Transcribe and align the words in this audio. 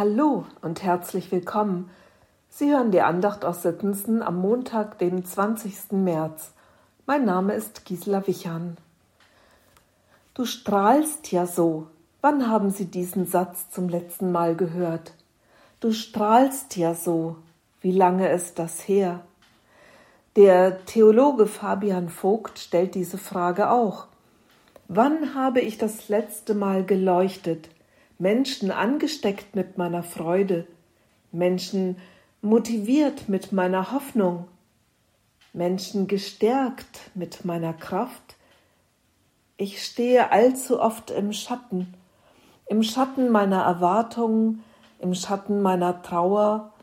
Hallo 0.00 0.46
und 0.62 0.82
herzlich 0.82 1.30
willkommen. 1.30 1.90
Sie 2.48 2.70
hören 2.70 2.90
die 2.90 3.02
Andacht 3.02 3.44
aus 3.44 3.60
Sittensen 3.60 4.22
am 4.22 4.40
Montag, 4.40 4.96
den 4.96 5.26
20. 5.26 5.92
März. 5.92 6.52
Mein 7.04 7.26
Name 7.26 7.52
ist 7.52 7.84
Gisela 7.84 8.26
Wichern. 8.26 8.78
Du 10.32 10.46
strahlst 10.46 11.30
ja 11.32 11.46
so. 11.46 11.86
Wann 12.22 12.48
haben 12.48 12.70
Sie 12.70 12.86
diesen 12.86 13.26
Satz 13.26 13.68
zum 13.68 13.90
letzten 13.90 14.32
Mal 14.32 14.56
gehört? 14.56 15.12
Du 15.80 15.92
strahlst 15.92 16.78
ja 16.78 16.94
so. 16.94 17.36
Wie 17.82 17.92
lange 17.92 18.32
ist 18.32 18.58
das 18.58 18.88
her? 18.88 19.20
Der 20.34 20.82
Theologe 20.86 21.46
Fabian 21.46 22.08
Vogt 22.08 22.58
stellt 22.58 22.94
diese 22.94 23.18
Frage 23.18 23.68
auch. 23.70 24.06
Wann 24.88 25.34
habe 25.34 25.60
ich 25.60 25.76
das 25.76 26.08
letzte 26.08 26.54
Mal 26.54 26.86
geleuchtet? 26.86 27.68
Menschen 28.20 28.70
angesteckt 28.70 29.56
mit 29.56 29.78
meiner 29.78 30.02
Freude, 30.02 30.66
Menschen 31.32 31.96
motiviert 32.42 33.30
mit 33.30 33.50
meiner 33.50 33.92
Hoffnung, 33.92 34.46
Menschen 35.54 36.06
gestärkt 36.06 37.10
mit 37.14 37.46
meiner 37.46 37.72
Kraft. 37.72 38.36
Ich 39.56 39.82
stehe 39.82 40.32
allzu 40.32 40.80
oft 40.80 41.10
im 41.10 41.32
Schatten, 41.32 41.94
im 42.66 42.82
Schatten 42.82 43.30
meiner 43.30 43.62
Erwartungen, 43.62 44.62
im 44.98 45.14
Schatten 45.14 45.62
meiner 45.62 46.02
Trauer, 46.02 46.74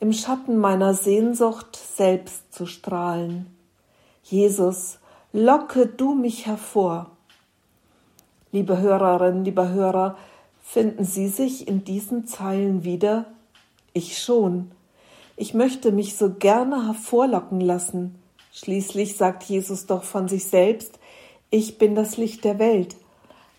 im 0.00 0.12
Schatten 0.12 0.56
meiner 0.56 0.94
Sehnsucht 0.94 1.76
selbst 1.76 2.52
zu 2.52 2.66
strahlen. 2.66 3.46
Jesus, 4.24 4.98
locke 5.32 5.86
du 5.86 6.16
mich 6.16 6.46
hervor. 6.46 7.12
Liebe 8.50 8.78
Hörerinnen, 8.78 9.44
lieber 9.44 9.68
Hörer, 9.68 10.16
Finden 10.62 11.04
Sie 11.04 11.28
sich 11.28 11.66
in 11.66 11.84
diesen 11.84 12.26
Zeilen 12.26 12.84
wieder? 12.84 13.26
Ich 13.92 14.18
schon. 14.18 14.70
Ich 15.36 15.54
möchte 15.54 15.90
mich 15.90 16.16
so 16.16 16.34
gerne 16.34 16.86
hervorlocken 16.86 17.60
lassen. 17.60 18.14
Schließlich 18.52 19.16
sagt 19.16 19.44
Jesus 19.44 19.86
doch 19.86 20.04
von 20.04 20.28
sich 20.28 20.46
selbst, 20.46 20.98
ich 21.50 21.78
bin 21.78 21.94
das 21.94 22.16
Licht 22.16 22.44
der 22.44 22.58
Welt. 22.58 22.96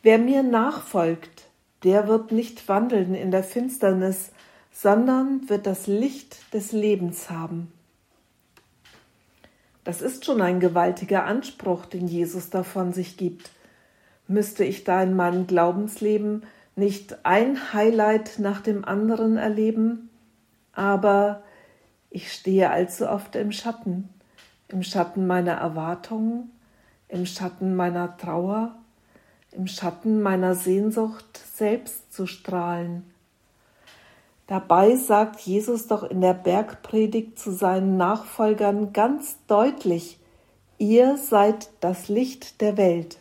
Wer 0.03 0.17
mir 0.17 0.43
nachfolgt, 0.43 1.47
der 1.83 2.07
wird 2.07 2.31
nicht 2.31 2.67
wandeln 2.69 3.15
in 3.15 3.31
der 3.31 3.43
Finsternis, 3.43 4.31
sondern 4.71 5.49
wird 5.49 5.65
das 5.65 5.87
Licht 5.87 6.53
des 6.53 6.71
Lebens 6.71 7.29
haben. 7.29 7.71
Das 9.83 10.01
ist 10.01 10.25
schon 10.25 10.41
ein 10.41 10.59
gewaltiger 10.59 11.25
Anspruch, 11.25 11.85
den 11.85 12.07
Jesus 12.07 12.49
da 12.49 12.63
von 12.63 12.93
sich 12.93 13.17
gibt. 13.17 13.49
Müsste 14.27 14.63
ich 14.63 14.83
da 14.83 15.01
in 15.01 15.15
meinem 15.15 15.47
Glaubensleben 15.47 16.43
nicht 16.75 17.25
ein 17.25 17.73
Highlight 17.73 18.39
nach 18.39 18.61
dem 18.61 18.85
anderen 18.85 19.37
erleben, 19.37 20.09
aber 20.73 21.43
ich 22.09 22.31
stehe 22.31 22.69
allzu 22.69 23.07
oft 23.07 23.35
im 23.35 23.51
Schatten, 23.51 24.09
im 24.67 24.83
Schatten 24.83 25.27
meiner 25.27 25.53
Erwartungen, 25.53 26.51
im 27.07 27.25
Schatten 27.25 27.75
meiner 27.75 28.17
Trauer, 28.17 28.75
im 29.51 29.67
Schatten 29.67 30.21
meiner 30.21 30.55
Sehnsucht, 30.55 31.39
selbst 31.55 32.13
zu 32.13 32.25
strahlen. 32.25 33.03
Dabei 34.47 34.95
sagt 34.97 35.39
Jesus 35.39 35.87
doch 35.87 36.03
in 36.03 36.19
der 36.19 36.33
Bergpredigt 36.33 37.39
zu 37.39 37.51
seinen 37.51 37.95
Nachfolgern 37.95 38.91
ganz 38.91 39.37
deutlich, 39.47 40.19
ihr 40.77 41.15
seid 41.15 41.69
das 41.79 42.09
Licht 42.09 42.59
der 42.59 42.75
Welt. 42.75 43.20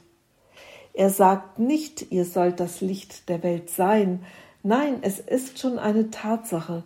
Er 1.01 1.09
sagt 1.09 1.59
nicht, 1.59 2.13
ihr 2.13 2.27
sollt 2.27 2.61
das 2.61 2.83
Licht 2.83 3.31
der 3.31 3.43
Welt 3.43 3.71
sein. 3.71 4.23
Nein, 4.63 4.99
es 5.01 5.19
ist 5.19 5.59
schon 5.59 5.79
eine 5.79 6.11
Tatsache. 6.11 6.83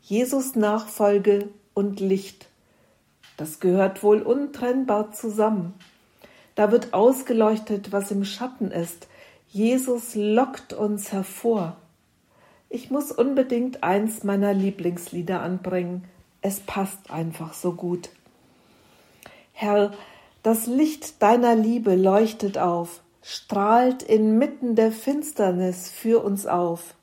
Jesus 0.00 0.54
Nachfolge 0.54 1.50
und 1.74 2.00
Licht, 2.00 2.48
das 3.36 3.60
gehört 3.60 4.02
wohl 4.02 4.22
untrennbar 4.22 5.12
zusammen. 5.12 5.74
Da 6.54 6.72
wird 6.72 6.94
ausgeleuchtet, 6.94 7.92
was 7.92 8.10
im 8.10 8.24
Schatten 8.24 8.70
ist. 8.70 9.06
Jesus 9.48 10.14
lockt 10.14 10.72
uns 10.72 11.12
hervor. 11.12 11.76
Ich 12.70 12.90
muss 12.90 13.12
unbedingt 13.12 13.82
eins 13.82 14.24
meiner 14.24 14.54
Lieblingslieder 14.54 15.42
anbringen. 15.42 16.04
Es 16.40 16.60
passt 16.60 17.10
einfach 17.10 17.52
so 17.52 17.72
gut. 17.72 18.08
Herr, 19.52 19.92
das 20.42 20.66
Licht 20.66 21.20
deiner 21.20 21.54
Liebe 21.54 21.96
leuchtet 21.96 22.56
auf 22.56 23.02
strahlt 23.28 24.04
inmitten 24.04 24.76
der 24.76 24.92
Finsternis 24.92 25.90
für 25.90 26.22
uns 26.22 26.46
auf. 26.46 26.94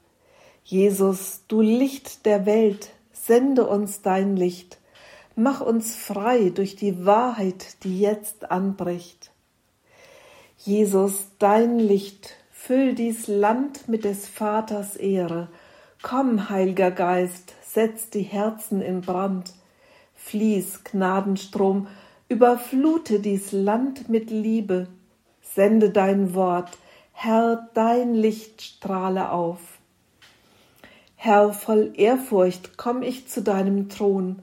Jesus, 0.64 1.42
du 1.50 1.60
Licht 1.60 2.26
der 2.26 2.46
Welt, 2.46 2.92
sende 3.12 3.68
uns 3.68 4.04
dein 4.04 4.38
Licht, 4.38 4.80
mach 5.36 5.60
uns 5.60 5.98
frei 5.98 6.50
durch 6.52 6.78
die 6.78 7.06
Wahrheit, 7.06 7.84
die 7.84 8.00
jetzt 8.00 8.52
anbricht. 8.52 9.32
Jesus, 10.60 11.28
dein 11.40 11.78
Licht, 11.78 12.38
füll 12.54 12.96
dies 12.96 13.28
Land 13.28 13.90
mit 13.90 14.06
des 14.06 14.26
Vaters 14.26 14.96
Ehre. 14.96 15.50
Komm, 16.02 16.50
Heiliger 16.50 16.92
Geist, 16.92 17.54
setz 17.66 18.10
die 18.10 18.22
Herzen 18.22 18.82
in 18.82 19.02
Brand. 19.02 19.52
Fließ, 20.16 20.86
Gnadenstrom, 20.86 21.88
überflute 22.30 23.20
dies 23.20 23.52
Land 23.52 24.08
mit 24.08 24.32
Liebe 24.32 24.88
sende 25.56 25.90
dein 25.90 26.34
Wort, 26.34 26.78
Herr, 27.12 27.70
dein 27.74 28.14
Licht 28.14 28.62
strahle 28.62 29.32
auf. 29.32 29.60
Herr, 31.16 31.54
voll 31.54 31.94
Ehrfurcht 31.96 32.78
komm 32.78 33.02
ich 33.02 33.28
zu 33.28 33.42
deinem 33.42 33.88
Thron, 33.88 34.42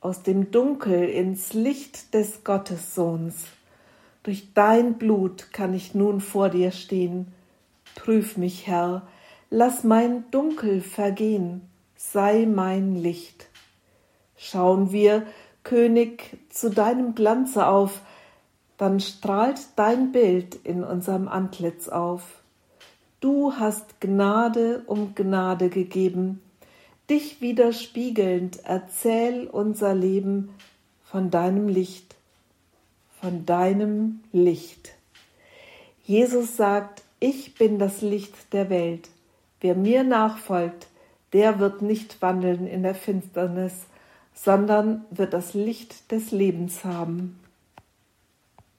aus 0.00 0.22
dem 0.22 0.50
Dunkel 0.50 1.08
ins 1.08 1.52
Licht 1.52 2.14
des 2.14 2.42
Gottessohns. 2.42 3.44
Durch 4.22 4.52
dein 4.54 4.94
Blut 4.94 5.52
kann 5.52 5.72
ich 5.74 5.94
nun 5.94 6.20
vor 6.20 6.48
dir 6.48 6.72
stehen. 6.72 7.32
Prüf 7.94 8.36
mich, 8.36 8.66
Herr, 8.66 9.06
lass 9.50 9.84
mein 9.84 10.28
Dunkel 10.30 10.80
vergehen, 10.80 11.62
sei 11.96 12.46
mein 12.46 12.96
Licht. 12.96 13.48
Schauen 14.36 14.90
wir, 14.90 15.26
König, 15.62 16.38
zu 16.50 16.70
deinem 16.70 17.14
Glanze 17.14 17.66
auf, 17.66 18.00
dann 18.78 19.00
strahlt 19.00 19.60
dein 19.76 20.12
Bild 20.12 20.54
in 20.64 20.84
unserem 20.84 21.28
Antlitz 21.28 21.88
auf. 21.88 22.22
Du 23.20 23.54
hast 23.54 24.00
Gnade 24.00 24.82
um 24.86 25.14
Gnade 25.14 25.68
gegeben, 25.68 26.42
dich 27.08 27.40
widerspiegelnd 27.40 28.60
erzähl 28.64 29.46
unser 29.46 29.94
Leben 29.94 30.50
von 31.04 31.30
deinem 31.30 31.68
Licht, 31.68 32.14
von 33.20 33.46
deinem 33.46 34.20
Licht. 34.32 34.92
Jesus 36.04 36.56
sagt, 36.56 37.02
ich 37.18 37.54
bin 37.54 37.78
das 37.78 38.02
Licht 38.02 38.52
der 38.52 38.68
Welt. 38.68 39.08
Wer 39.60 39.74
mir 39.74 40.04
nachfolgt, 40.04 40.86
der 41.32 41.58
wird 41.58 41.82
nicht 41.82 42.20
wandeln 42.20 42.66
in 42.66 42.82
der 42.82 42.94
Finsternis, 42.94 43.86
sondern 44.34 45.04
wird 45.10 45.32
das 45.32 45.54
Licht 45.54 46.12
des 46.12 46.30
Lebens 46.30 46.84
haben. 46.84 47.40